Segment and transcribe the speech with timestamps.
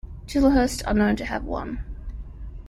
[0.25, 1.83] Chislehurst are known to have won.